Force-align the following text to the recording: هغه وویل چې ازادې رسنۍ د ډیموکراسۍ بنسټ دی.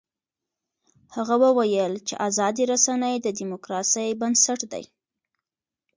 هغه 1.15 1.35
وویل 1.43 1.93
چې 2.07 2.13
ازادې 2.27 2.63
رسنۍ 2.71 3.15
د 3.21 3.27
ډیموکراسۍ 3.39 4.09
بنسټ 4.21 4.59
دی. 4.71 4.83